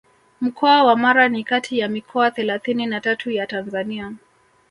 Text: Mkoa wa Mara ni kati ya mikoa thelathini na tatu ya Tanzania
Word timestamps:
Mkoa 0.41 0.83
wa 0.83 0.95
Mara 0.95 1.29
ni 1.29 1.43
kati 1.43 1.79
ya 1.79 1.87
mikoa 1.89 2.31
thelathini 2.31 2.85
na 2.85 3.01
tatu 3.01 3.31
ya 3.31 3.47
Tanzania 3.47 4.13